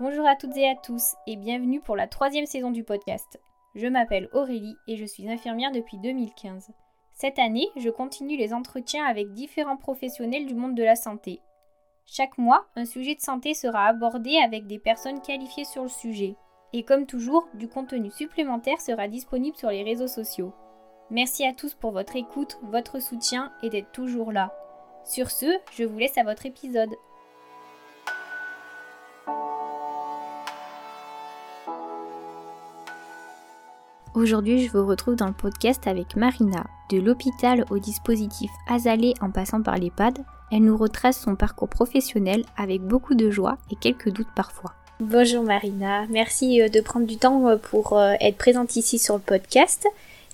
[0.00, 3.40] Bonjour à toutes et à tous et bienvenue pour la troisième saison du podcast.
[3.74, 6.70] Je m'appelle Aurélie et je suis infirmière depuis 2015.
[7.14, 11.40] Cette année, je continue les entretiens avec différents professionnels du monde de la santé.
[12.06, 16.36] Chaque mois, un sujet de santé sera abordé avec des personnes qualifiées sur le sujet.
[16.72, 20.52] Et comme toujours, du contenu supplémentaire sera disponible sur les réseaux sociaux.
[21.10, 24.54] Merci à tous pour votre écoute, votre soutien et d'être toujours là.
[25.04, 26.94] Sur ce, je vous laisse à votre épisode.
[34.18, 36.66] Aujourd'hui, je vous retrouve dans le podcast avec Marina.
[36.90, 40.18] De l'hôpital au dispositif Azalé en passant par l'EHPAD,
[40.50, 44.74] elle nous retrace son parcours professionnel avec beaucoup de joie et quelques doutes parfois.
[44.98, 49.14] Bonjour Marina, merci euh, de prendre du temps euh, pour euh, être présente ici sur
[49.14, 49.86] le podcast.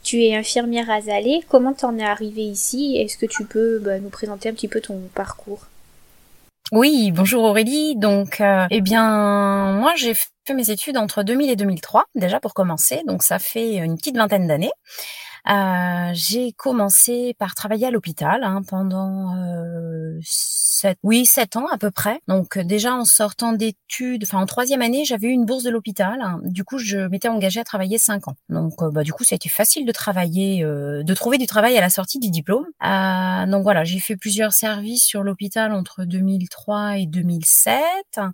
[0.02, 2.96] Tu es infirmière à Zalé, comment t'en es arrivée ici?
[2.96, 5.66] Est-ce que tu peux bah, nous présenter un petit peu ton parcours?
[6.72, 7.96] Oui, bonjour Aurélie.
[7.96, 8.40] Donc,
[8.70, 10.14] eh bien, moi j'ai
[10.46, 13.02] fait mes études entre 2000 et 2003 déjà pour commencer.
[13.06, 14.72] Donc, ça fait une petite vingtaine d'années.
[15.50, 21.78] Euh, j'ai commencé par travailler à l'hôpital hein, pendant euh, sept, oui sept ans à
[21.78, 22.20] peu près.
[22.28, 26.20] Donc déjà en sortant d'études, enfin en troisième année, j'avais eu une bourse de l'hôpital.
[26.44, 28.36] Du coup, je m'étais engagée à travailler cinq ans.
[28.48, 31.46] Donc euh, bah, du coup, ça a été facile de travailler, euh, de trouver du
[31.46, 32.66] travail à la sortie du diplôme.
[32.84, 37.80] Euh, donc voilà, j'ai fait plusieurs services sur l'hôpital entre 2003 et 2007.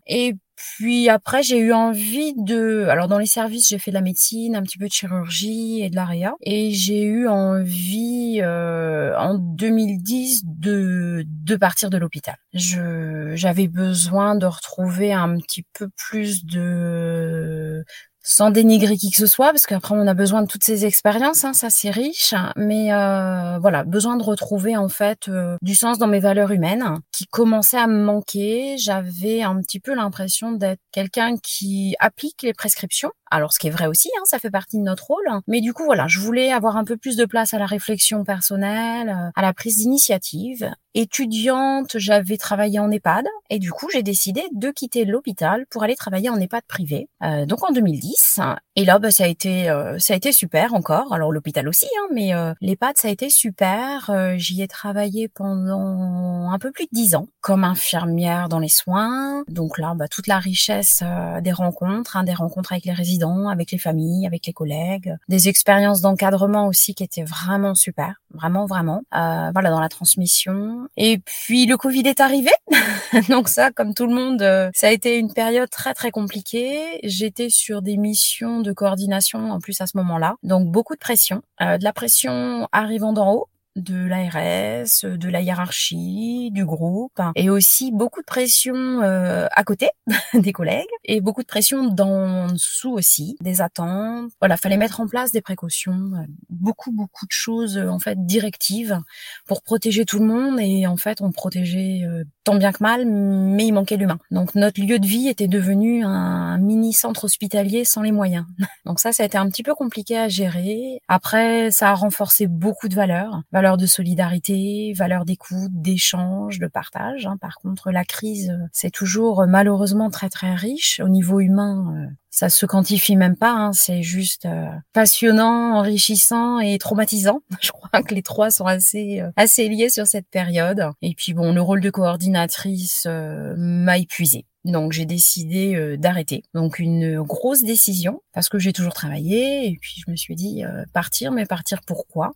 [0.06, 0.34] Et
[0.76, 2.86] puis après, j'ai eu envie de...
[2.88, 5.90] Alors dans les services, j'ai fait de la médecine, un petit peu de chirurgie et
[5.90, 6.34] de l'aria.
[6.42, 12.36] Et j'ai eu envie euh, en 2010 de, de partir de l'hôpital.
[12.52, 17.84] Je J'avais besoin de retrouver un petit peu plus de
[18.22, 21.44] sans dénigrer qui que ce soit, parce qu'après on a besoin de toutes ces expériences,
[21.44, 25.98] hein, ça c'est riche, mais euh, voilà, besoin de retrouver en fait euh, du sens
[25.98, 28.76] dans mes valeurs humaines qui commençaient à me manquer.
[28.78, 33.70] J'avais un petit peu l'impression d'être quelqu'un qui applique les prescriptions, alors, ce qui est
[33.70, 35.28] vrai aussi, hein, ça fait partie de notre rôle.
[35.46, 38.24] Mais du coup, voilà, je voulais avoir un peu plus de place à la réflexion
[38.24, 40.68] personnelle, euh, à la prise d'initiative.
[40.94, 45.94] Étudiante, j'avais travaillé en EHPAD et du coup, j'ai décidé de quitter l'hôpital pour aller
[45.94, 47.08] travailler en EHPAD privé.
[47.22, 48.40] Euh, donc en 2010.
[48.74, 51.12] Et là, bah, ça a été, euh, ça a été super encore.
[51.12, 54.10] Alors l'hôpital aussi, hein, mais l'EHPAD, ça a été super.
[54.36, 59.44] J'y ai travaillé pendant un peu plus de dix ans comme infirmière dans les soins.
[59.46, 61.04] Donc là, bah, toute la richesse
[61.40, 65.48] des rencontres, hein, des rencontres avec les résidents avec les familles, avec les collègues, des
[65.48, 69.02] expériences d'encadrement aussi qui étaient vraiment super, vraiment vraiment.
[69.14, 70.88] Euh, voilà dans la transmission.
[70.96, 72.50] Et puis le Covid est arrivé,
[73.28, 77.00] donc ça, comme tout le monde, euh, ça a été une période très très compliquée.
[77.02, 81.42] J'étais sur des missions de coordination en plus à ce moment-là, donc beaucoup de pression,
[81.60, 87.50] euh, de la pression arrivant d'en haut de l'ARS, de la hiérarchie, du groupe, et
[87.50, 89.90] aussi beaucoup de pression euh, à côté
[90.34, 94.30] des collègues, et beaucoup de pression d'en dessous aussi, des attentes.
[94.40, 98.26] Voilà, fallait mettre en place des précautions, euh, beaucoup beaucoup de choses euh, en fait
[98.26, 99.00] directives
[99.46, 102.02] pour protéger tout le monde, et en fait on protégeait
[102.44, 104.18] tant bien que mal, mais il manquait l'humain.
[104.30, 108.46] Donc notre lieu de vie était devenu un mini centre hospitalier sans les moyens.
[108.84, 111.00] Donc ça, ça a été un petit peu compliqué à gérer.
[111.08, 117.26] Après, ça a renforcé beaucoup de valeurs valeur de solidarité, valeur d'écoute, d'échange, de partage.
[117.26, 117.36] Hein.
[117.38, 121.94] Par contre, la crise, euh, c'est toujours euh, malheureusement très très riche au niveau humain.
[121.94, 123.52] Euh, ça se quantifie même pas.
[123.52, 123.74] Hein.
[123.74, 124.48] C'est juste
[124.94, 127.42] passionnant, enrichissant et traumatisant.
[127.60, 130.86] Je crois que les trois sont assez assez liés sur cette période.
[131.02, 134.46] Et puis bon, le rôle de coordinatrice m'a épuisée.
[134.64, 136.44] Donc j'ai décidé d'arrêter.
[136.54, 140.62] Donc une grosse décision parce que j'ai toujours travaillé et puis je me suis dit
[140.94, 142.32] partir, mais partir pourquoi?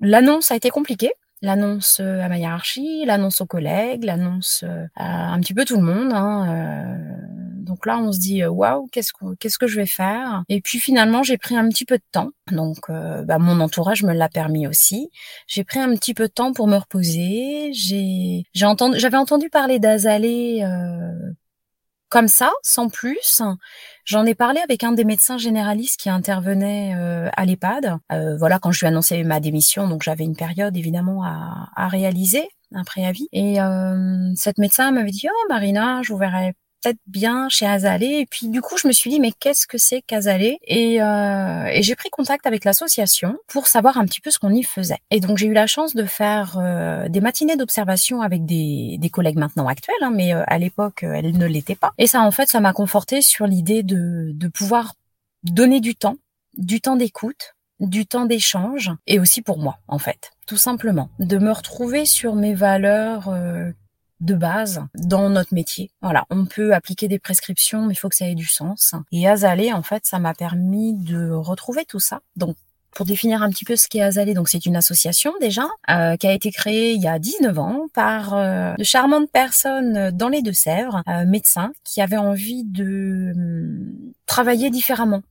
[0.00, 1.12] L'annonce a été compliquée.
[1.44, 5.76] L'annonce euh, à ma hiérarchie, l'annonce aux collègues, l'annonce euh, à un petit peu tout
[5.76, 6.10] le monde.
[6.10, 7.62] Hein, euh.
[7.62, 10.44] donc là, on se dit waouh, qu'est-ce que qu'est-ce que je vais faire?
[10.48, 12.30] Et puis finalement, j'ai pris un petit peu de temps.
[12.50, 15.10] Donc, bah, mon entourage me l'a permis aussi.
[15.46, 17.72] J'ai pris un petit peu de temps pour me reposer.
[17.74, 20.64] J'ai j'ai entendu, j'avais entendu parler d'Azalée
[22.14, 23.42] comme ça, sans plus.
[24.04, 27.98] J'en ai parlé avec un des médecins généralistes qui intervenait euh, à l'EHPAD.
[28.12, 31.88] Euh, voilà, quand je lui annoncé ma démission, donc j'avais une période évidemment à, à
[31.88, 33.26] réaliser, un préavis.
[33.32, 38.18] Et euh, cette médecin m'avait dit, oh Marina, je vous verrai peut-être bien chez Azalée.
[38.20, 40.58] Et puis du coup, je me suis dit, mais qu'est-ce que c'est qu'Azalée?
[40.66, 44.52] Et, euh, et j'ai pris contact avec l'association pour savoir un petit peu ce qu'on
[44.52, 44.98] y faisait.
[45.10, 49.10] Et donc j'ai eu la chance de faire euh, des matinées d'observation avec des, des
[49.10, 51.92] collègues maintenant actuels, hein, mais euh, à l'époque, elles ne l'étaient pas.
[51.98, 54.94] Et ça, en fait, ça m'a conforté sur l'idée de, de pouvoir
[55.42, 56.16] donner du temps,
[56.56, 61.38] du temps d'écoute, du temps d'échange, et aussi pour moi, en fait, tout simplement, de
[61.38, 63.28] me retrouver sur mes valeurs
[64.24, 65.90] de base dans notre métier.
[66.02, 68.94] Voilà, on peut appliquer des prescriptions, mais il faut que ça ait du sens.
[69.12, 72.20] Et Azalée, en fait, ça m'a permis de retrouver tout ça.
[72.36, 72.56] Donc,
[72.94, 76.26] pour définir un petit peu ce qu'est Azalée, donc c'est une association déjà euh, qui
[76.26, 80.42] a été créée il y a 19 ans par euh, de charmantes personnes dans les
[80.42, 85.22] Deux-Sèvres, euh, médecins, qui avaient envie de hum, travailler différemment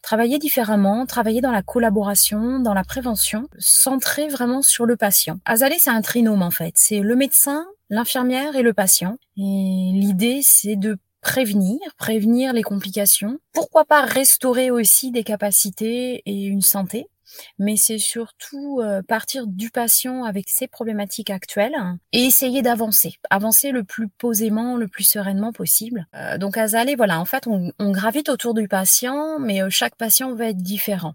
[0.00, 5.38] travailler différemment, travailler dans la collaboration, dans la prévention, centré vraiment sur le patient.
[5.44, 6.72] Azalée, c'est un trinôme en fait.
[6.76, 9.18] C'est le médecin, l'infirmière et le patient.
[9.36, 13.38] Et l'idée, c'est de prévenir, prévenir les complications.
[13.52, 17.08] Pourquoi pas restaurer aussi des capacités et une santé
[17.58, 21.76] mais c'est surtout euh, partir du patient avec ses problématiques actuelles
[22.12, 26.06] et essayer d'avancer, avancer le plus posément, le plus sereinement possible.
[26.14, 29.96] Euh, donc à Zalé, voilà, en fait, on, gravite autour du patient, mais euh, chaque
[29.96, 31.14] patient va être différent.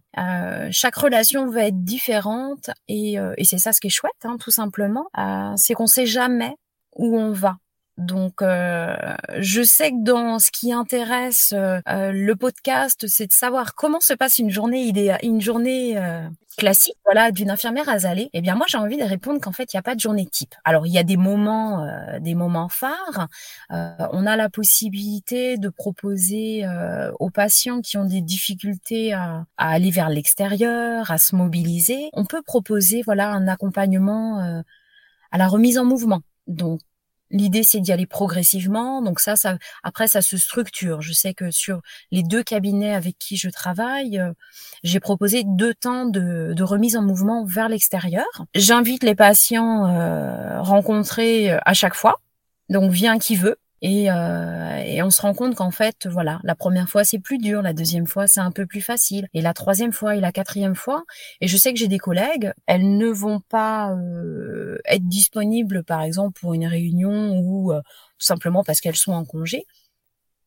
[0.71, 4.51] chaque relation va être différente et, et c'est ça ce qui est chouette, hein, tout
[4.51, 5.07] simplement,
[5.57, 6.55] c'est qu'on sait jamais
[6.95, 7.57] où on va.
[7.97, 8.95] Donc, euh,
[9.37, 13.99] je sais que dans ce qui intéresse euh, euh, le podcast, c'est de savoir comment
[13.99, 15.97] se passe une journée idéale, une journée
[16.57, 18.29] classique, voilà, d'une infirmière à Zalé.
[18.33, 20.25] Eh bien, moi, j'ai envie de répondre qu'en fait, il n'y a pas de journée
[20.25, 20.55] type.
[20.63, 21.87] Alors, il y a des moments,
[22.19, 23.27] des moments phares.
[23.69, 26.65] on a la possibilité de proposer
[27.19, 32.09] aux patients qui ont des difficultés à, à aller vers l'extérieur, à se mobiliser.
[32.13, 34.63] On peut proposer, voilà, un accompagnement
[35.31, 36.21] à la remise en mouvement.
[36.47, 36.81] Donc,
[37.31, 39.01] L'idée, c'est d'y aller progressivement.
[39.01, 41.01] Donc ça, ça, après, ça se structure.
[41.01, 41.81] Je sais que sur
[42.11, 44.33] les deux cabinets avec qui je travaille, euh,
[44.83, 48.27] j'ai proposé deux temps de, remise en mouvement vers l'extérieur.
[48.53, 52.19] J'invite les patients euh, rencontrés euh, à chaque fois.
[52.69, 53.57] Donc, vient qui veut.
[53.81, 57.39] Et, euh, et, on se rend compte qu'en fait, voilà, la première fois c'est plus
[57.39, 60.31] dur, la deuxième fois c'est un peu plus facile, et la troisième fois et la
[60.31, 61.03] quatrième fois.
[61.41, 66.03] Et je sais que j'ai des collègues, elles ne vont pas euh, être disponibles, par
[66.03, 67.81] exemple, pour une réunion ou euh,
[68.19, 69.65] tout simplement parce qu'elles sont en congé.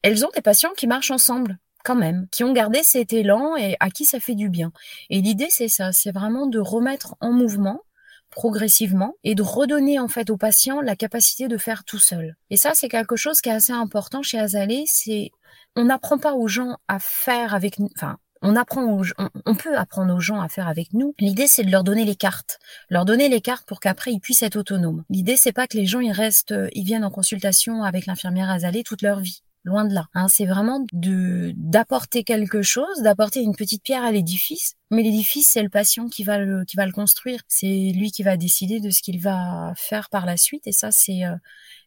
[0.02, 3.76] Elles ont des patients qui marchent ensemble quand même, qui ont gardé cet élan et
[3.80, 4.72] à qui ça fait du bien.
[5.10, 7.80] Et l'idée c'est ça, c'est vraiment de remettre en mouvement
[8.34, 12.36] progressivement et de redonner en fait au patient la capacité de faire tout seul.
[12.50, 15.30] Et ça, c'est quelque chose qui est assez important chez Azalée, c'est
[15.76, 19.54] on n'apprend pas aux gens à faire avec nous, enfin, on apprend aux, on, on,
[19.54, 21.14] peut apprendre aux gens à faire avec nous.
[21.18, 22.58] L'idée, c'est de leur donner les cartes,
[22.90, 25.04] leur donner les cartes pour qu'après ils puissent être autonomes.
[25.08, 28.82] L'idée, c'est pas que les gens ils restent, ils viennent en consultation avec l'infirmière Azalée
[28.82, 29.42] toute leur vie.
[29.64, 30.06] Loin de là.
[30.12, 34.74] Hein, c'est vraiment de d'apporter quelque chose, d'apporter une petite pierre à l'édifice.
[34.90, 37.40] Mais l'édifice, c'est le patient qui va le qui va le construire.
[37.48, 40.66] C'est lui qui va décider de ce qu'il va faire par la suite.
[40.66, 41.34] Et ça, c'est euh,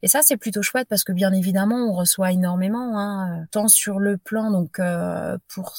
[0.02, 4.00] et ça, c'est plutôt chouette parce que bien évidemment, on reçoit énormément, hein, tant sur
[4.00, 5.76] le plan donc euh, pour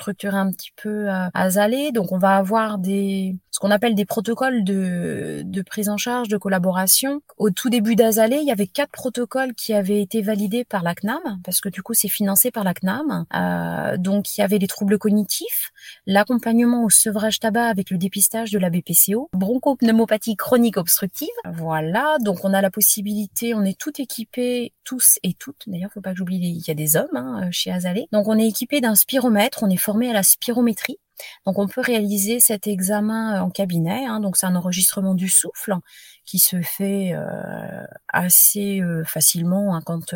[0.00, 1.92] structurer un petit peu à, à Zalé.
[1.92, 6.28] Donc on va avoir des ce qu'on appelle des protocoles de, de prise en charge,
[6.28, 7.20] de collaboration.
[7.36, 10.94] Au tout début d'Azalé, il y avait quatre protocoles qui avaient été validés par la
[10.94, 13.26] CNAM, parce que du coup c'est financé par la CNAM.
[13.34, 15.72] Euh, donc il y avait les troubles cognitifs,
[16.06, 21.28] l'accompagnement au sevrage tabac avec le dépistage de la BPCO, bronchopneumopathie chronique obstructive.
[21.52, 25.62] Voilà, donc on a la possibilité, on est tout équipé, tous et toutes.
[25.68, 28.08] D'ailleurs, faut pas que j'oublie, il y a des hommes hein, chez Azalé.
[28.10, 30.98] Donc on est équipé d'un spiromètre, on est formé à la spirométrie.
[31.46, 34.04] Donc on peut réaliser cet examen euh, en cabinet.
[34.04, 34.18] Hein.
[34.18, 35.76] donc c'est un enregistrement du souffle
[36.24, 39.80] qui se fait euh, assez euh, facilement hein.
[39.86, 40.12] quand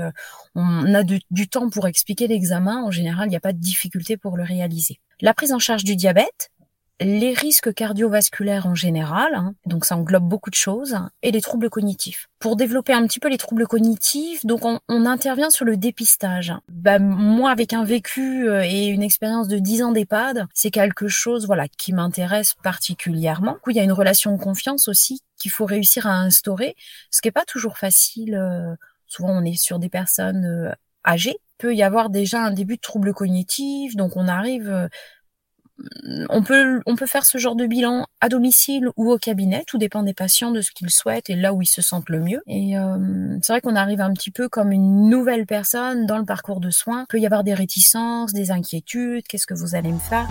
[0.57, 2.83] on a du temps pour expliquer l'examen.
[2.83, 4.99] En général, il n'y a pas de difficulté pour le réaliser.
[5.21, 6.51] La prise en charge du diabète,
[7.01, 11.69] les risques cardiovasculaires en général, hein, donc ça englobe beaucoup de choses, et les troubles
[11.69, 12.29] cognitifs.
[12.39, 16.55] Pour développer un petit peu les troubles cognitifs, donc on, intervient sur le dépistage.
[16.69, 21.09] Bah, moi, avec un vécu euh, et une expérience de 10 ans d'EHPAD, c'est quelque
[21.09, 23.55] chose voilà qui m'intéresse particulièrement.
[23.55, 26.77] Du coup, il y a une relation de confiance aussi qu'il faut réussir à instaurer,
[27.11, 28.37] ce qui n'est pas toujours facile.
[28.37, 28.75] Euh,
[29.07, 30.73] souvent, on est sur des personnes euh,
[31.07, 34.89] âgées, peut y avoir déjà un début de troubles cognitifs, donc on arrive
[36.29, 39.79] on peut, on peut faire ce genre de bilan à domicile ou au cabinet, tout
[39.79, 42.43] dépend des patients, de ce qu'ils souhaitent et là où ils se sentent le mieux.
[42.47, 46.25] Et euh, c'est vrai qu'on arrive un petit peu comme une nouvelle personne dans le
[46.25, 47.03] parcours de soins.
[47.03, 50.29] Il peut y avoir des réticences, des inquiétudes, qu'est-ce que vous allez me faire?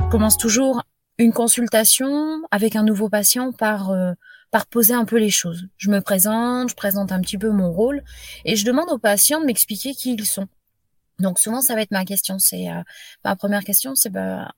[0.00, 0.82] Je commence toujours
[1.18, 3.90] une consultation avec un nouveau patient par...
[3.90, 4.12] Euh,
[4.54, 5.66] par poser un peu les choses.
[5.78, 8.04] Je me présente, je présente un petit peu mon rôle
[8.44, 10.46] et je demande aux patients de m'expliquer qui ils sont.
[11.18, 12.80] Donc souvent ça va être ma question, c'est euh,
[13.24, 14.52] ma première question, c'est bah,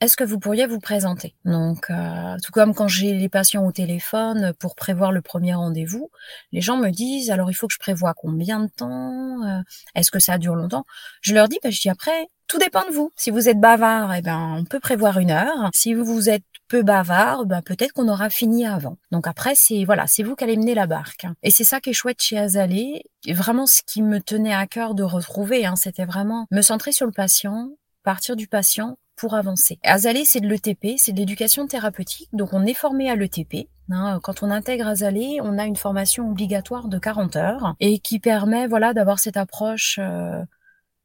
[0.00, 1.34] est-ce que vous pourriez vous présenter?
[1.46, 6.10] Donc euh, tout comme quand j'ai les patients au téléphone pour prévoir le premier rendez-vous,
[6.52, 9.42] les gens me disent alors il faut que je prévoie combien de temps?
[9.42, 9.62] Euh,
[9.94, 10.84] Est-ce que ça dure longtemps
[11.22, 13.12] Je leur dis bah, je dis après Tout dépend de vous.
[13.14, 15.70] Si vous êtes bavard, eh ben, on peut prévoir une heure.
[15.72, 18.96] Si vous êtes peu bavard, ben, peut-être qu'on aura fini avant.
[19.12, 21.28] Donc après, c'est, voilà, c'est vous qui allez mener la barque.
[21.44, 23.04] Et c'est ça qui est chouette chez Azalée.
[23.24, 26.90] Et vraiment, ce qui me tenait à cœur de retrouver, hein, c'était vraiment me centrer
[26.90, 27.68] sur le patient,
[28.02, 29.78] partir du patient pour avancer.
[29.84, 32.30] Azalée, c'est de l'ETP, c'est de l'éducation thérapeutique.
[32.32, 33.68] Donc on est formé à l'ETP.
[33.92, 34.18] Hein.
[34.24, 38.66] Quand on intègre Azalée, on a une formation obligatoire de 40 heures et qui permet,
[38.66, 40.42] voilà, d'avoir cette approche euh,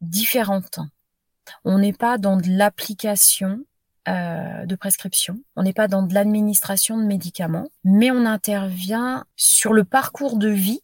[0.02, 0.80] différente.
[1.64, 3.60] On n'est pas dans de l'application
[4.08, 9.74] euh, de prescription, on n'est pas dans de l'administration de médicaments, mais on intervient sur
[9.74, 10.82] le parcours de vie.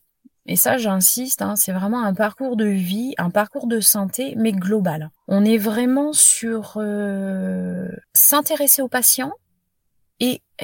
[0.47, 4.53] Et ça, j'insiste, hein, c'est vraiment un parcours de vie, un parcours de santé, mais
[4.53, 5.11] global.
[5.27, 9.40] On est vraiment sur euh, s'intéresser au patient et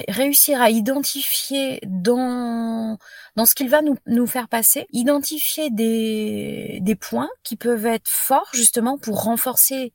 [0.08, 2.98] réussir à identifier dans
[3.36, 8.08] dans ce qu'il va nous, nous faire passer, identifier des, des points qui peuvent être
[8.08, 9.92] forts justement pour renforcer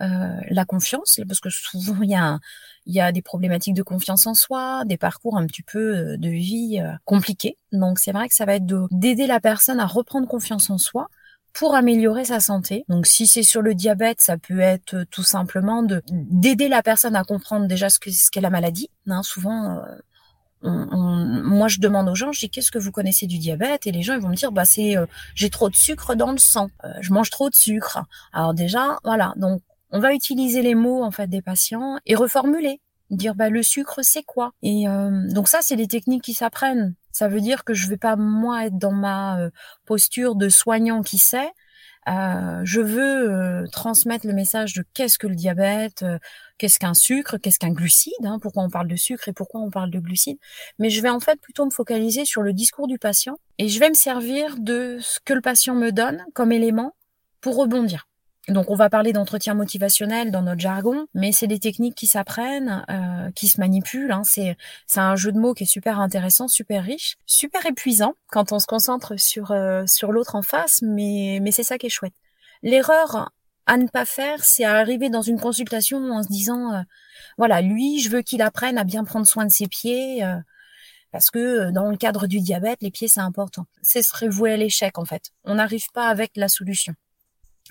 [0.00, 2.38] euh, la confiance, parce que souvent il y a
[2.86, 6.16] il y a des problématiques de confiance en soi, des parcours un petit peu euh,
[6.16, 7.58] de vie euh, compliqués.
[7.72, 11.08] Donc c'est vrai que ça va être d'aider la personne à reprendre confiance en soi
[11.52, 12.84] pour améliorer sa santé.
[12.88, 17.16] Donc si c'est sur le diabète, ça peut être tout simplement de d'aider la personne
[17.16, 18.88] à comprendre déjà ce qu'est ce qu'est la maladie.
[19.08, 19.82] Hein, souvent
[20.62, 23.86] moi je demande aux gens, je dis qu'est-ce que vous connaissez du diabète?
[23.86, 24.94] Et les gens ils vont me dire bah c'est
[25.34, 28.04] j'ai trop de sucre dans le sang, je mange trop de sucre.
[28.32, 32.80] Alors déjà voilà donc on va utiliser les mots en fait des patients et reformuler,
[33.10, 34.52] dire bah le sucre c'est quoi?
[34.62, 36.94] Et euh, donc ça c'est des techniques qui s'apprennent.
[37.20, 39.50] Ça veut dire que je vais pas moi être dans ma euh,
[39.84, 41.50] posture de soignant qui sait.
[42.08, 46.02] Euh, je veux transmettre le message de qu'est-ce que le diabète,
[46.56, 49.68] qu'est-ce qu'un sucre, qu'est-ce qu'un glucide, hein, pourquoi on parle de sucre et pourquoi on
[49.68, 50.38] parle de glucides.
[50.78, 53.78] Mais je vais en fait plutôt me focaliser sur le discours du patient et je
[53.78, 56.96] vais me servir de ce que le patient me donne comme élément
[57.42, 58.09] pour rebondir.
[58.50, 62.84] Donc on va parler d'entretien motivationnel dans notre jargon, mais c'est des techniques qui s'apprennent,
[62.90, 64.10] euh, qui se manipulent.
[64.10, 64.22] Hein.
[64.24, 64.56] C'est
[64.96, 68.66] un jeu de mots qui est super intéressant, super riche, super épuisant quand on se
[68.66, 72.14] concentre sur euh, sur l'autre en face, mais mais c'est ça qui est chouette.
[72.62, 73.30] L'erreur
[73.66, 76.82] à ne pas faire, c'est arriver dans une consultation en se disant euh,
[77.38, 80.24] voilà lui, je veux qu'il apprenne à bien prendre soin de ses pieds.
[81.12, 83.66] parce que dans le cadre du diabète, les pieds c'est important.
[83.82, 85.30] C'est serait voué à l'échec en fait.
[85.44, 86.94] On n'arrive pas avec la solution.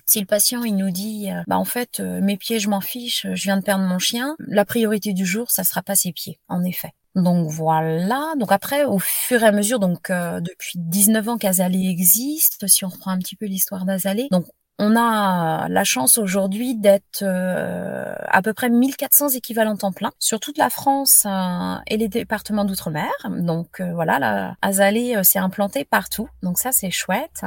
[0.10, 2.82] Si le patient il nous dit euh, bah en fait euh, mes pieds je m'en
[2.82, 6.12] fiche, je viens de perdre mon chien, la priorité du jour ça sera pas ses
[6.12, 6.94] pieds en effet.
[7.16, 8.34] Donc voilà.
[8.39, 12.86] Donc après, au fur et à mesure, donc euh, depuis 19 ans qu'Azalée existe, si
[12.86, 14.46] on reprend un petit peu l'histoire d'Azalée, donc
[14.80, 20.40] on a la chance aujourd'hui d'être euh, à peu près 1400 équivalents temps plein sur
[20.40, 23.12] toute la France euh, et les départements d'outre-mer.
[23.30, 26.30] Donc euh, voilà, la Azalée s'est implantée partout.
[26.44, 27.42] Donc ça c'est chouette.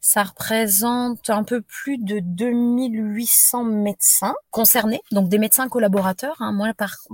[0.00, 6.36] Ça représente un peu plus de 2800 médecins concernés, donc des médecins collaborateurs.
[6.40, 6.52] Hein.
[6.52, 6.72] Moi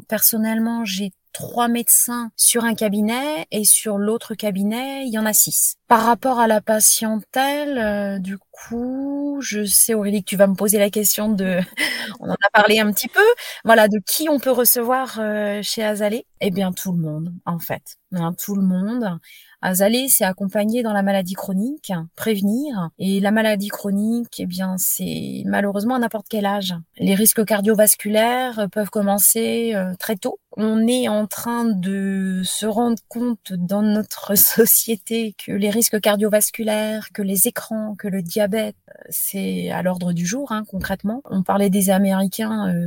[0.08, 5.34] personnellement j'ai trois médecins sur un cabinet et sur l'autre cabinet, il y en a
[5.34, 5.76] six.
[5.88, 10.54] Par rapport à la patientèle, euh, du coup, je sais Aurélie que tu vas me
[10.54, 11.58] poser la question de,
[12.20, 13.20] on en a parlé un petit peu,
[13.64, 16.24] voilà, de qui on peut recevoir euh, chez Azalée?
[16.40, 19.18] Eh bien, tout le monde, en fait, hein, tout le monde.
[19.64, 22.90] Azalée, c'est accompagner dans la maladie chronique, prévenir.
[22.98, 26.74] Et la maladie chronique, eh bien, c'est malheureusement à n'importe quel âge.
[26.98, 30.38] Les risques cardiovasculaires peuvent commencer euh, très tôt.
[30.58, 37.08] On est en train de se rendre compte dans notre société que les risques cardiovasculaires,
[37.14, 38.76] que les écrans, que le diabète,
[39.08, 41.22] c'est à l'ordre du jour, hein, concrètement.
[41.30, 42.86] On parlait des Américains euh,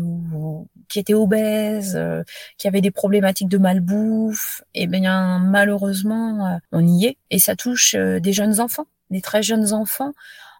[0.87, 2.23] qui étaient obèses, euh,
[2.57, 4.63] qui avaient des problématiques de malbouffe.
[4.73, 7.17] Et eh bien, malheureusement, on y est.
[7.29, 10.13] Et ça touche euh, des jeunes enfants, des très jeunes enfants.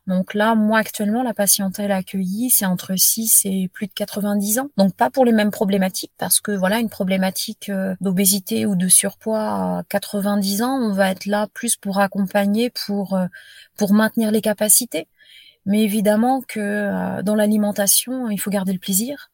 [0.08, 4.70] Donc là, moi actuellement, la patientèle accueillie, c'est entre 6 et plus de 90 ans.
[4.78, 8.88] Donc pas pour les mêmes problématiques, parce que voilà, une problématique euh, d'obésité ou de
[8.88, 9.42] surpoids
[9.80, 13.28] à 90 ans, on va être là plus pour accompagner, pour euh,
[13.78, 15.08] pour maintenir les capacités.
[15.66, 19.30] Mais évidemment que dans l'alimentation, il faut garder le plaisir.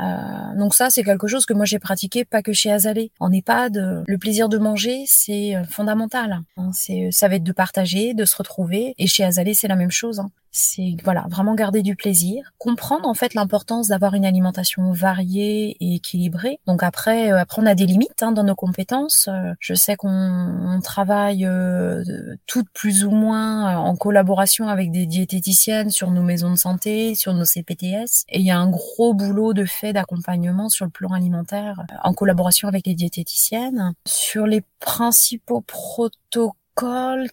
[0.00, 3.12] Euh, donc ça, c'est quelque chose que moi j'ai pratiqué, pas que chez Azalée.
[3.20, 6.42] En EHPAD, le plaisir de manger, c'est euh, fondamental.
[6.56, 6.70] Hein.
[6.72, 8.94] c'est, ça va être de partager, de se retrouver.
[8.98, 10.20] Et chez Azalée, c'est la même chose.
[10.20, 15.76] Hein c'est voilà vraiment garder du plaisir, comprendre en fait l'importance d'avoir une alimentation variée
[15.80, 16.58] et équilibrée.
[16.66, 19.28] Donc après, euh, après on a des limites hein, dans nos compétences.
[19.28, 22.02] Euh, je sais qu'on travaille euh,
[22.46, 27.34] toutes plus ou moins en collaboration avec des diététiciennes sur nos maisons de santé, sur
[27.34, 31.10] nos CPTS, et il y a un gros boulot de fait d'accompagnement sur le plan
[31.10, 36.59] alimentaire en collaboration avec les diététiciennes sur les principaux protocoles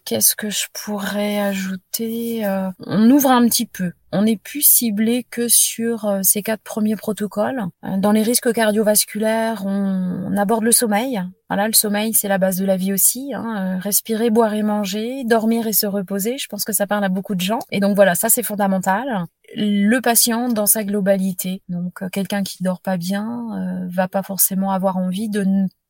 [0.04, 3.92] qu'est-ce que je pourrais ajouter euh, On ouvre un petit peu.
[4.12, 7.64] on n'est plus ciblé que sur euh, ces quatre premiers protocoles.
[7.84, 11.20] Euh, dans les risques cardiovasculaires, on, aborde le sommeil.
[11.48, 13.32] Voilà, le sommeil, c'est la base de la vie aussi.
[13.34, 13.78] Hein.
[13.80, 16.38] Respirer, boire et manger, dormir et se reposer.
[16.38, 17.60] Je pense que ça parle à beaucoup de gens.
[17.70, 19.24] Et donc voilà, ça c'est fondamental.
[19.54, 21.62] Le patient dans sa globalité.
[21.68, 25.46] Donc quelqu'un qui dort pas bien va pas forcément avoir envie de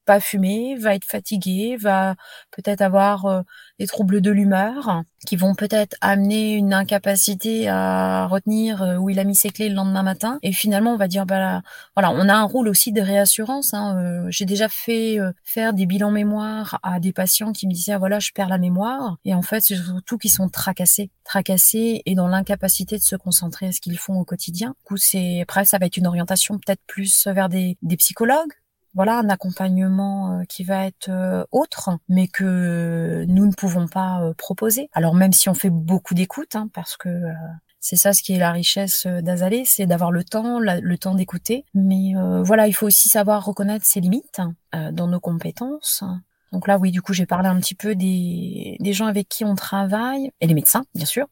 [0.09, 2.15] pas fumer, va être fatigué, va
[2.51, 3.43] peut-être avoir euh,
[3.79, 9.19] des troubles de l'humeur qui vont peut-être amener une incapacité à retenir euh, où il
[9.19, 10.39] a mis ses clés le lendemain matin.
[10.43, 11.61] Et finalement, on va dire, bah
[11.95, 13.75] voilà, on a un rôle aussi de réassurance.
[13.75, 13.99] Hein.
[13.99, 17.99] Euh, j'ai déjà fait faire des bilans mémoire à des patients qui me disaient, ah,
[17.99, 19.19] voilà, je perds la mémoire.
[19.27, 23.67] Et en fait, c'est surtout qu'ils sont tracassés, tracassés et dans l'incapacité de se concentrer
[23.67, 24.69] à ce qu'ils font au quotidien.
[24.69, 28.55] Du coup, c'est après, ça va être une orientation peut-être plus vers des, des psychologues
[28.95, 34.23] voilà un accompagnement euh, qui va être euh, autre, mais que nous ne pouvons pas
[34.23, 34.89] euh, proposer.
[34.93, 37.09] Alors même si on fait beaucoup d'écoute, hein, parce que
[37.81, 41.65] c'est ça ce qui est la richesse d'Azalée, c'est d'avoir le temps, le temps d'écouter.
[41.75, 44.41] Mais voilà, il faut aussi savoir reconnaître ses limites
[44.73, 46.03] dans nos compétences.
[46.51, 49.45] Donc là, oui, du coup, j'ai parlé un petit peu des, des gens avec qui
[49.45, 51.29] on travaille, et les médecins, bien sûr.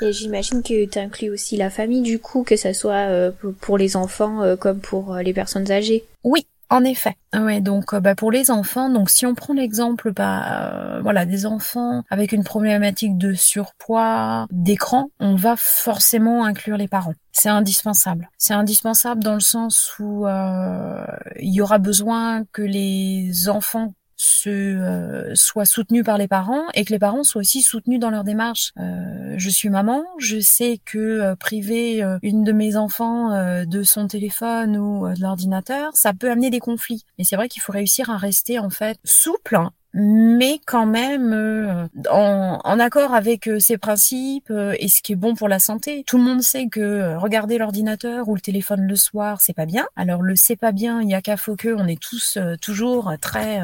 [0.00, 3.96] Et j'imagine que tu inclus aussi la famille, du coup, que ça soit pour les
[3.96, 6.04] enfants comme pour les personnes âgées.
[6.22, 7.16] Oui, en effet.
[7.34, 11.26] Ouais, donc euh, bah, pour les enfants, donc si on prend l'exemple bah, euh, voilà,
[11.26, 17.14] des enfants avec une problématique de surpoids, d'écran, on va forcément inclure les parents.
[17.32, 18.30] C'est indispensable.
[18.38, 21.06] C'est indispensable dans le sens où euh,
[21.38, 26.98] il y aura besoin que les enfants se euh, par les parents et que les
[26.98, 28.72] parents soient aussi soutenus dans leur démarche.
[28.78, 33.30] Euh, je suis maman, je sais que euh, priver une de mes enfants
[33.64, 37.04] de son téléphone ou de l'ordinateur, ça peut amener des conflits.
[37.16, 39.58] Mais c'est vrai qu'il faut réussir à rester en fait souple
[39.94, 45.12] mais quand même euh, en, en, accord avec euh, ses principes euh, et ce qui
[45.12, 46.04] est bon pour la santé.
[46.06, 49.86] Tout le monde sait que regarder l'ordinateur ou le téléphone le soir, c'est pas bien.
[49.96, 53.12] Alors le c'est pas bien, il y a qu'à faut que, on est tous toujours
[53.20, 53.60] très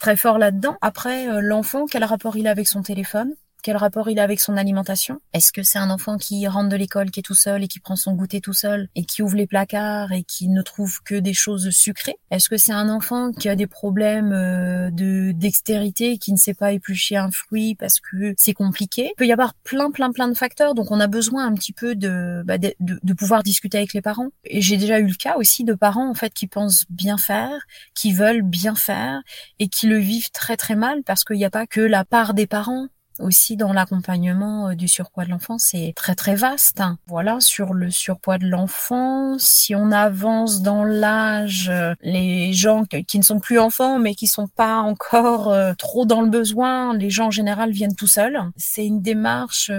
[0.00, 0.76] très fort là-dedans.
[0.80, 3.34] Après l'enfant, quel rapport il a avec son téléphone?
[3.64, 6.76] Quel rapport il a avec son alimentation Est-ce que c'est un enfant qui rentre de
[6.76, 9.36] l'école, qui est tout seul et qui prend son goûter tout seul et qui ouvre
[9.36, 12.18] les placards et qui ne trouve que des choses sucrées?
[12.30, 16.52] Est-ce que c'est un enfant qui a des problèmes euh, de dextérité, qui ne sait
[16.52, 19.12] pas éplucher un fruit parce que c'est compliqué?
[19.12, 20.74] Il peut y avoir plein, plein, plein de facteurs.
[20.74, 24.02] Donc on a besoin un petit peu de, bah, de, de pouvoir discuter avec les
[24.02, 24.28] parents.
[24.44, 27.62] Et j'ai déjà eu le cas aussi de parents en fait qui pensent bien faire,
[27.94, 29.22] qui veulent bien faire
[29.58, 32.34] et qui le vivent très très mal parce qu'il n'y a pas que la part
[32.34, 36.82] des parents aussi dans l'accompagnement euh, du surpoids de l'enfant, c'est très très vaste.
[37.06, 43.18] Voilà, sur le surpoids de l'enfant, si on avance dans l'âge, euh, les gens qui
[43.18, 47.10] ne sont plus enfants mais qui sont pas encore euh, trop dans le besoin, les
[47.10, 48.38] gens en général viennent tout seuls.
[48.56, 49.70] C'est une démarche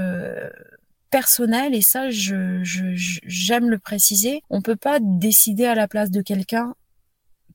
[1.12, 4.42] personnelle et ça, je, j'aime le préciser.
[4.50, 6.76] On peut pas décider à la place de quelqu'un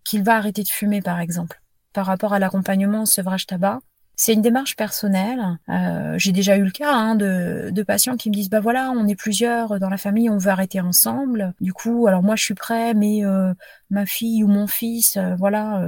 [0.05, 1.61] qu'il va arrêter de fumer, par exemple.
[1.93, 3.81] Par rapport à l'accompagnement au sevrage tabac,
[4.21, 5.59] c'est une démarche personnelle.
[5.71, 8.93] Euh, j'ai déjà eu le cas hein, de, de, patients qui me disent bah voilà,
[8.95, 11.55] on est plusieurs dans la famille, on veut arrêter ensemble.
[11.63, 13.55] Du coup, alors moi je suis prêt, mais euh,
[13.89, 15.83] ma fille ou mon fils, euh, voilà,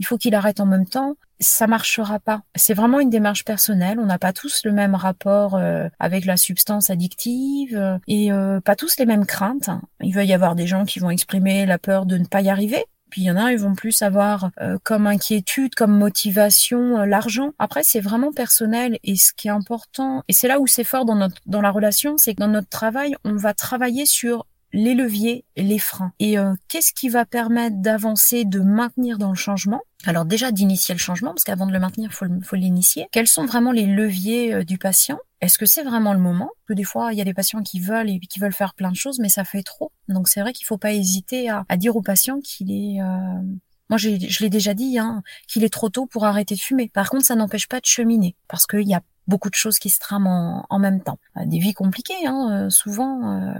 [0.00, 1.14] il faut qu'il arrête en même temps.
[1.38, 2.42] Ça marchera pas.
[2.56, 4.00] C'est vraiment une démarche personnelle.
[4.00, 5.60] On n'a pas tous le même rapport
[6.00, 8.30] avec la substance addictive et
[8.64, 9.70] pas tous les mêmes craintes.
[10.00, 12.48] Il va y avoir des gens qui vont exprimer la peur de ne pas y
[12.48, 12.86] arriver
[13.16, 17.06] puis il y en a, ils vont plus avoir euh, comme inquiétude, comme motivation euh,
[17.06, 17.52] l'argent.
[17.58, 21.06] Après, c'est vraiment personnel et ce qui est important, et c'est là où c'est fort
[21.06, 24.92] dans notre dans la relation, c'est que dans notre travail, on va travailler sur les
[24.92, 26.12] leviers, les freins.
[26.18, 29.80] Et euh, qu'est-ce qui va permettre d'avancer, de maintenir dans le changement?
[30.06, 33.08] Alors déjà d'initier le changement, parce qu'avant de le maintenir, faut, faut l'initier.
[33.12, 35.18] Quels sont vraiment les leviers du patient?
[35.40, 36.50] Est-ce que c'est vraiment le moment?
[36.66, 38.90] Que des fois, il y a des patients qui veulent et qui veulent faire plein
[38.90, 39.92] de choses, mais ça fait trop.
[40.08, 43.42] Donc c'est vrai qu'il faut pas hésiter à, dire aux patients qu'il est euh...
[43.88, 46.88] Moi, je l'ai déjà dit, hein, qu'il est trop tôt pour arrêter de fumer.
[46.88, 49.90] Par contre, ça n'empêche pas de cheminer, parce qu'il y a beaucoup de choses qui
[49.90, 51.18] se trament en, même temps.
[51.36, 53.40] Euh, des vies compliquées, hein, euh, souvent.
[53.40, 53.54] Euh...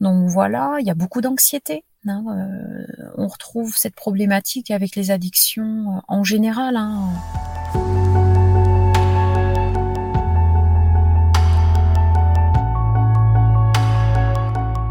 [0.00, 1.84] Donc voilà, il y a beaucoup d'anxiété.
[2.06, 2.86] Hein, euh,
[3.18, 6.76] on retrouve cette problématique avec les addictions en général.
[6.76, 7.10] Hein.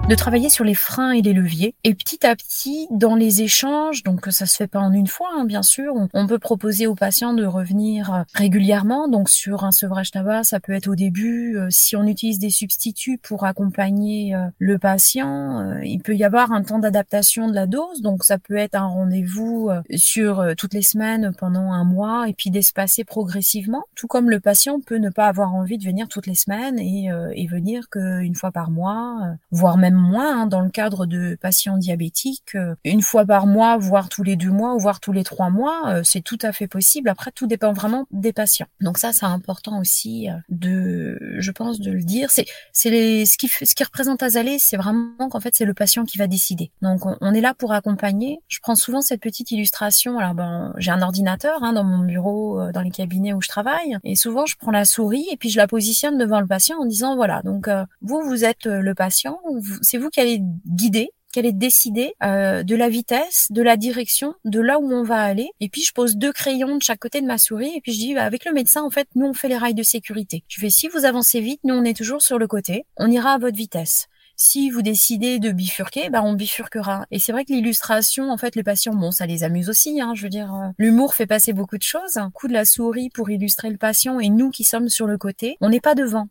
[0.10, 1.76] De travailler sur les freins et les leviers.
[1.84, 5.28] Et petit à petit, dans les échanges, donc ça se fait pas en une fois,
[5.38, 9.08] hein, bien sûr, on, peut proposer aux patients de revenir euh, régulièrement.
[9.08, 11.58] Donc sur un sevrage tabac, ça peut être au début.
[11.58, 16.52] Euh, si on utilise des substituts pour accompagner euh, le patient, il peut y avoir
[16.54, 18.02] un temps d'adaptation de la dose.
[18.02, 22.50] Donc ça peut être un rendez-vous sur toutes les semaines pendant un mois et puis
[22.50, 23.84] d'espacer progressivement.
[23.94, 27.10] Tout comme le patient peut ne pas avoir envie de venir toutes les semaines et,
[27.34, 31.78] et venir qu'une fois par mois, voire même moins hein, dans le cadre de patients
[31.78, 36.02] diabétiques, une fois par mois, voire tous les deux mois, voire tous les trois mois,
[36.04, 37.10] c'est tout à fait possible.
[37.10, 38.68] Après, tout dépend vraiment des patients.
[38.82, 42.32] Donc ça, c'est important aussi de, je pense, de le dire.
[42.32, 46.06] C'est, c'est ce qui, ce qui représente Azalée, c'est vraiment qu'en fait, c'est le patient
[46.06, 46.72] qui va décider.
[46.82, 48.40] Donc on, est là pour accompagner.
[48.48, 50.18] Je prends souvent cette petite illustration.
[50.18, 53.98] Alors ben, j'ai un ordinateur hein, dans mon bureau, dans les cabinets où je travaille,
[54.04, 56.86] et souvent je prends la souris et puis je la positionne devant le patient en
[56.86, 57.70] disant voilà, donc
[58.02, 59.40] vous, vous êtes le patient,
[59.90, 64.34] c'est vous qui allez guider qui allez décider euh, de la vitesse, de la direction,
[64.46, 65.50] de là où on va aller.
[65.60, 68.00] Et puis je pose deux crayons de chaque côté de ma souris et puis je
[68.00, 70.44] dis bah, avec le médecin en fait nous on fait les rails de sécurité.
[70.48, 73.34] Je fais si vous avancez vite, nous on est toujours sur le côté, on ira
[73.34, 74.08] à votre vitesse.
[74.42, 77.06] Si vous décidez de bifurquer, bah on bifurquera.
[77.12, 80.00] Et c'est vrai que l'illustration, en fait, les patients, bon, ça les amuse aussi.
[80.00, 82.16] Hein, je veux dire, euh, l'humour fait passer beaucoup de choses.
[82.16, 85.18] Un coup de la souris pour illustrer le patient et nous qui sommes sur le
[85.18, 86.30] côté, on n'est pas devant.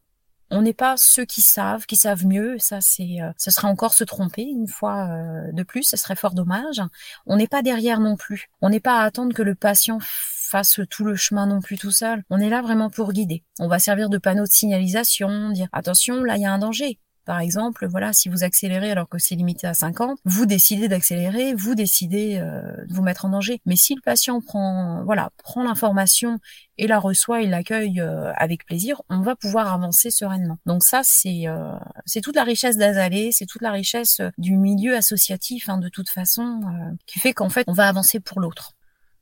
[0.51, 2.59] On n'est pas ceux qui savent, qui savent mieux.
[2.59, 5.83] Ça, c'est, euh, ce serait encore se tromper une fois euh, de plus.
[5.83, 6.81] Ce serait fort dommage.
[7.27, 8.49] On n'est pas derrière non plus.
[8.63, 11.91] On n'est pas à attendre que le patient fasse tout le chemin non plus tout
[11.91, 12.25] seul.
[12.31, 13.45] On est là vraiment pour guider.
[13.59, 16.99] On va servir de panneau de signalisation, dire attention, là il y a un danger.
[17.29, 21.53] Par exemple, voilà, si vous accélérez alors que c'est limité à 50, vous décidez d'accélérer,
[21.53, 23.61] vous décidez euh, de vous mettre en danger.
[23.67, 26.38] Mais si le patient prend, voilà, prend l'information
[26.79, 30.57] et la reçoit et l'accueille euh, avec plaisir, on va pouvoir avancer sereinement.
[30.64, 31.75] Donc ça, c'est euh,
[32.07, 36.09] c'est toute la richesse d'Azalée, c'est toute la richesse du milieu associatif, hein, de toute
[36.09, 36.62] façon,
[37.05, 38.73] qui fait qu'en fait, on va avancer pour l'autre.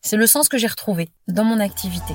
[0.01, 2.14] C'est le sens que j'ai retrouvé dans mon activité.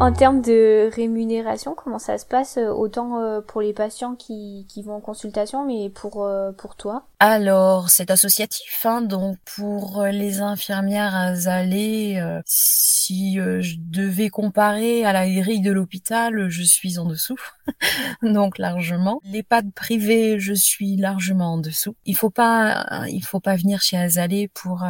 [0.00, 4.64] En termes de rémunération, comment ça se passe euh, autant euh, pour les patients qui,
[4.66, 7.06] qui vont en consultation, mais pour, euh, pour toi?
[7.18, 15.28] Alors, c'est associatif, hein, donc pour les infirmières azalées, si je devais comparer à la
[15.28, 17.36] grille de l'hôpital, je suis en dessous,
[18.22, 19.20] donc largement.
[19.24, 21.94] L'EHPAD privé, je suis largement en dessous.
[22.06, 24.82] Il faut pas, il faut pas venir chez Azalée pour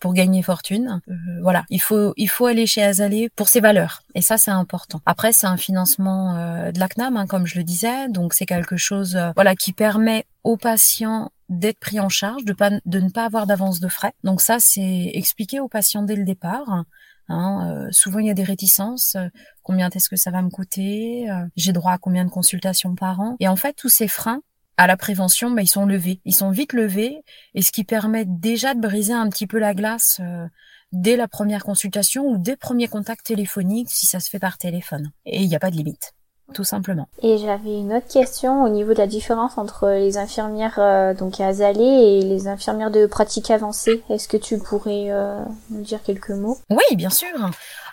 [0.00, 1.00] pour gagner fortune.
[1.08, 4.50] Euh, voilà, il faut il faut aller chez Azalée pour ses valeurs et ça c'est
[4.50, 5.00] important.
[5.06, 8.46] Après c'est un financement euh, de la CNAM hein, comme je le disais, donc c'est
[8.46, 13.00] quelque chose euh, voilà qui permet aux patients d'être pris en charge, de pas de
[13.00, 14.12] ne pas avoir d'avance de frais.
[14.24, 16.84] Donc ça c'est expliqué aux patients dès le départ.
[17.30, 19.16] Hein, souvent il y a des réticences.
[19.62, 21.28] combien est-ce que ça va me coûter?
[21.56, 23.36] J'ai droit à combien de consultations par an?
[23.40, 24.40] Et en fait tous ces freins
[24.78, 26.20] à la prévention, bah, ils sont levés.
[26.24, 27.22] Ils sont vite levés,
[27.54, 30.46] et ce qui permet déjà de briser un petit peu la glace euh,
[30.92, 35.10] dès la première consultation ou dès premier contact téléphonique, si ça se fait par téléphone.
[35.26, 36.14] Et il n'y a pas de limite,
[36.54, 37.08] tout simplement.
[37.22, 41.40] Et j'avais une autre question au niveau de la différence entre les infirmières euh, donc
[41.40, 44.02] à Azalée et les infirmières de pratique avancée.
[44.08, 46.58] Est-ce que tu pourrais euh, nous dire quelques mots?
[46.70, 47.28] Oui, bien sûr.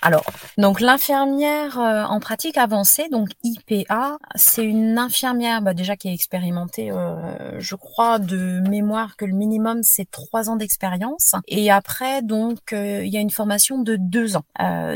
[0.05, 0.23] Alors,
[0.59, 6.13] donc l'infirmière euh, en pratique avancée, donc IPA, c'est une infirmière bah, déjà qui est
[6.13, 11.33] expérimentée, euh, je crois de mémoire que le minimum c'est trois ans d'expérience.
[11.47, 14.45] Et après, donc euh, il y a une formation de deux ans,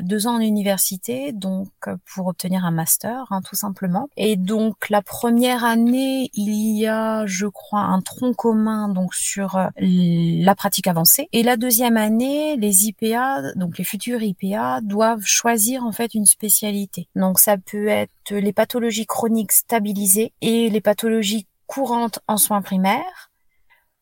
[0.04, 1.70] deux ans en université, donc
[2.14, 4.08] pour obtenir un master, hein, tout simplement.
[4.16, 9.60] Et donc la première année, il y a, je crois, un tronc commun donc sur
[9.78, 11.28] la pratique avancée.
[11.34, 16.14] Et la deuxième année, les IPA, donc les futurs IPA doivent doivent choisir en fait
[16.14, 17.08] une spécialité.
[17.16, 23.32] Donc ça peut être les pathologies chroniques stabilisées et les pathologies courantes en soins primaires.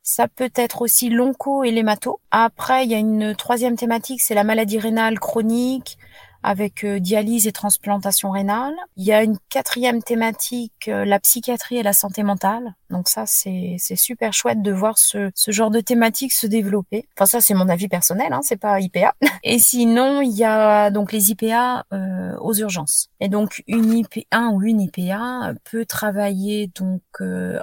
[0.01, 2.19] Ça peut être aussi l'onco et l'hémato.
[2.31, 5.99] Après, il y a une troisième thématique, c'est la maladie rénale chronique,
[6.47, 8.73] avec euh, dialyse et transplantation rénale.
[8.95, 12.73] Il y a une quatrième thématique, euh, la psychiatrie et la santé mentale.
[12.89, 17.08] Donc ça, c'est super chouette de voir ce, ce genre de thématique se développer.
[17.15, 19.13] Enfin ça, c'est mon avis personnel, hein, c'est pas IPA.
[19.43, 23.10] Et sinon, il y a donc les IPA euh, aux urgences.
[23.19, 27.02] Et donc une IPA ou une IPA peut travailler donc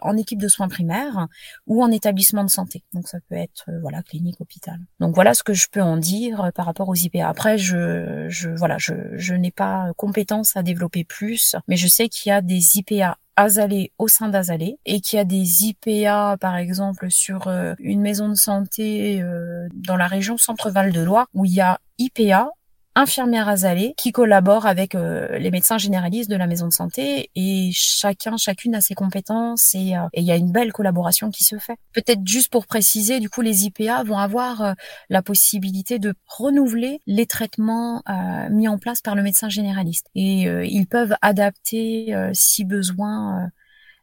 [0.02, 1.28] en équipe de soins primaires
[1.66, 2.82] ou en établissement de santé.
[2.92, 4.78] Donc ça peut être voilà clinique, hôpital.
[5.00, 7.28] Donc voilà ce que je peux en dire par rapport aux IPA.
[7.28, 12.30] Après, je, je voilà je, n'ai pas compétence à développer plus, mais je sais qu'il
[12.30, 16.56] y a des IPA Azalée au sein d'Azalée et qu'il y a des IPA par
[16.56, 21.44] exemple sur euh, une maison de santé euh, dans la région Centre-Val de Loire où
[21.44, 22.50] il y a IPA
[22.94, 27.70] infirmières azalées qui collaborent avec euh, les médecins généralistes de la maison de santé et
[27.72, 31.76] chacun, chacune a ses compétences et il y a une belle collaboration qui se fait.
[31.92, 34.74] Peut-être juste pour préciser, du coup, les IPA vont avoir
[35.08, 38.02] la possibilité de renouveler les traitements
[38.50, 43.50] mis en place par le médecin généraliste et ils peuvent adapter si besoin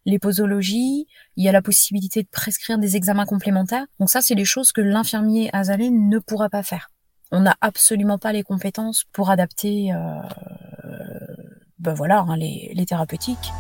[0.06, 3.86] les posologies, il y a la possibilité de prescrire des examens complémentaires.
[4.00, 6.91] Donc ça, c'est les choses que l'infirmier azalé ne pourra pas faire.
[7.32, 10.22] On n'a absolument pas les compétences pour adapter, euh,
[11.80, 13.52] ben voilà, hein, les, les thérapeutiques.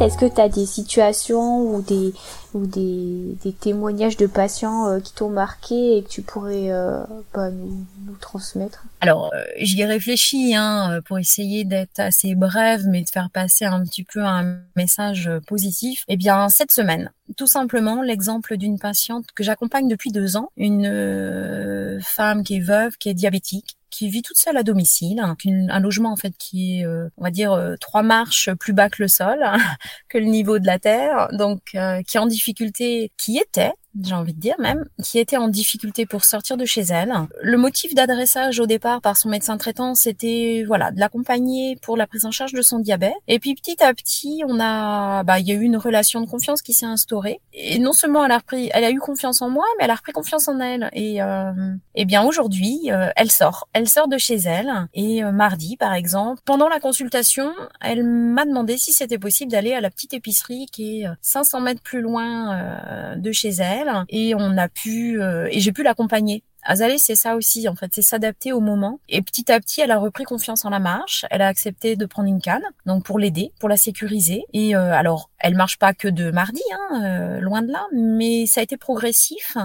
[0.00, 2.12] Est-ce que tu as des situations ou des,
[2.52, 7.04] ou des, des témoignages de patients euh, qui t'ont marqué et que tu pourrais euh,
[7.32, 8.84] bah, nous, transmettre?
[9.00, 13.84] Alors, euh, j'y réfléchis hein, pour essayer d'être assez brève, mais de faire passer un
[13.84, 16.04] petit peu un message positif.
[16.08, 22.00] Eh bien, cette semaine, tout simplement l'exemple d'une patiente que j'accompagne depuis deux ans, une
[22.02, 26.12] femme qui est veuve, qui est diabétique, qui vit toute seule à domicile, un logement
[26.12, 29.08] en fait qui est, euh, on va dire, euh, trois marches plus bas que le
[29.08, 29.38] sol,
[30.08, 34.14] que le niveau de la terre, donc euh, qui est en difficulté, qui était j'ai
[34.14, 37.12] envie de dire même, qui était en difficulté pour sortir de chez elle.
[37.42, 42.06] Le motif d'adressage au départ par son médecin traitant, c'était voilà de l'accompagner pour la
[42.06, 43.14] prise en charge de son diabète.
[43.28, 46.26] Et puis petit à petit, on a, bah, il y a eu une relation de
[46.26, 47.40] confiance qui s'est instaurée.
[47.52, 49.96] Et non seulement elle a repris, elle a eu confiance en moi, mais elle a
[49.96, 50.90] repris confiance en elle.
[50.92, 51.52] Et, euh,
[51.94, 54.70] et bien aujourd'hui, euh, elle sort, elle sort de chez elle.
[54.94, 59.72] Et euh, mardi, par exemple, pendant la consultation, elle m'a demandé si c'était possible d'aller
[59.72, 64.34] à la petite épicerie qui est 500 mètres plus loin euh, de chez elle et
[64.34, 66.42] on a pu euh, et j'ai pu l'accompagner.
[66.66, 68.98] Azalée, c'est ça aussi, en fait, c'est s'adapter au moment.
[69.10, 71.26] Et petit à petit, elle a repris confiance en la marche.
[71.30, 74.44] Elle a accepté de prendre une canne, donc pour l'aider, pour la sécuriser.
[74.54, 78.46] Et euh, alors, elle marche pas que de mardi, hein, euh, loin de là, mais
[78.46, 79.58] ça a été progressif.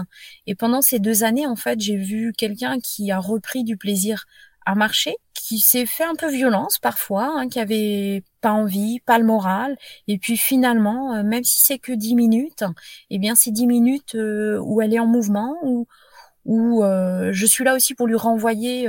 [0.46, 4.26] Et pendant ces deux années, en fait, j'ai vu quelqu'un qui a repris du plaisir
[4.66, 9.18] à marcher, qui s'est fait un peu violence parfois, hein, qui avait pas envie, pas
[9.18, 12.64] le moral, et puis finalement, euh, même si c'est que dix minutes,
[13.10, 15.86] eh bien c'est dix minutes euh, où elle est en mouvement, où,
[16.44, 18.88] où euh, je suis là aussi pour lui renvoyer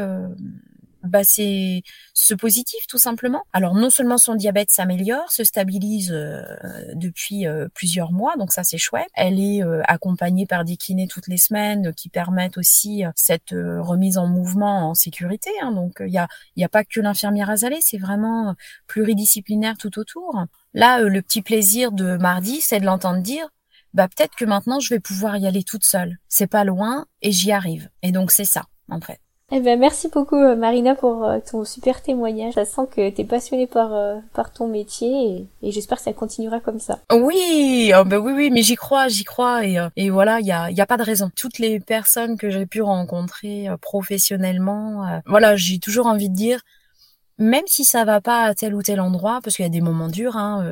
[1.03, 1.83] bah, c'est
[2.13, 3.43] ce positif tout simplement.
[3.53, 6.43] Alors non seulement son diabète s'améliore, se stabilise euh,
[6.93, 9.09] depuis euh, plusieurs mois, donc ça c'est chouette.
[9.15, 14.17] Elle est euh, accompagnée par des kinés toutes les semaines qui permettent aussi cette remise
[14.17, 15.49] en mouvement en sécurité.
[15.61, 15.71] Hein.
[15.71, 18.55] donc il y a, y a pas que l'infirmière azalée, c'est vraiment
[18.87, 20.45] pluridisciplinaire tout autour.
[20.73, 23.49] Là, le petit plaisir de mardi, c'est de l'entendre dire
[23.93, 26.17] bah peut-être que maintenant je vais pouvoir y aller toute seule.
[26.29, 27.89] C'est pas loin et j'y arrive.
[28.01, 29.19] Et donc c'est ça en fait.
[29.53, 32.53] Eh ben, merci beaucoup euh, Marina pour euh, ton super témoignage.
[32.53, 36.61] Ça sent que t'es passionnée par euh, par ton métier et, j'espère que ça continuera
[36.61, 36.99] comme ça.
[37.11, 40.53] Oui, oh ben oui oui, mais j'y crois, j'y crois et et voilà, il y
[40.53, 41.29] a y a pas de raison.
[41.35, 46.61] Toutes les personnes que j'ai pu rencontrer professionnellement, voilà, j'ai toujours envie de dire
[47.37, 49.81] même si ça va pas à tel ou tel endroit, parce qu'il y a des
[49.81, 50.63] moments durs, hein,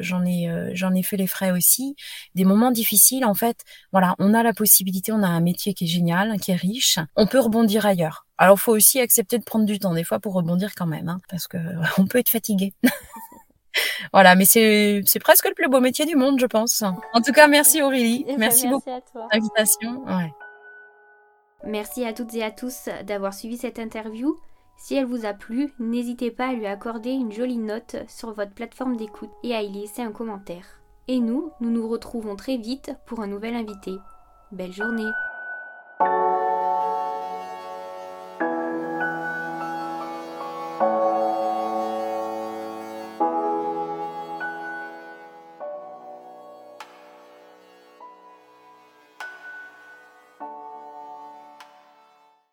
[0.00, 1.96] j'en ai j'en ai fait les frais aussi,
[2.36, 3.24] des moments difficiles.
[3.24, 6.52] En fait, voilà, on a la possibilité, on a un métier qui est génial, qui
[6.52, 8.27] est riche, on peut rebondir ailleurs.
[8.38, 11.18] Alors, faut aussi accepter de prendre du temps des fois pour rebondir quand même, hein,
[11.28, 11.58] parce que
[11.98, 12.72] on peut être fatigué.
[14.12, 16.82] voilà, mais c'est c'est presque le plus beau métier du monde, je pense.
[17.12, 20.04] En tout cas, merci Aurélie, ben, merci, beaucoup pour l'invitation.
[20.06, 20.32] Ouais.
[21.64, 24.38] Merci à toutes et à tous d'avoir suivi cette interview.
[24.78, 28.52] Si elle vous a plu, n'hésitez pas à lui accorder une jolie note sur votre
[28.52, 30.64] plateforme d'écoute et à y laisser un commentaire.
[31.08, 33.96] Et nous, nous nous retrouvons très vite pour un nouvel invité.
[34.52, 35.10] Belle journée